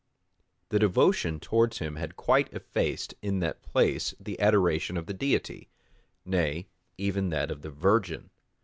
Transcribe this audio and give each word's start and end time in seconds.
The 0.69 0.79
devotion 0.79 1.39
towards 1.39 1.77
him 1.77 1.95
had 1.97 2.15
quite 2.15 2.51
effaced 2.53 3.13
in 3.21 3.37
that 3.41 3.61
place 3.61 4.15
the 4.19 4.39
adoration 4.41 4.97
of 4.97 5.05
the 5.05 5.13
Deity; 5.13 5.69
nay, 6.25 6.65
even 6.97 7.29
that 7.29 7.51
of 7.51 7.61
the 7.61 7.69
Virgin. 7.69 8.31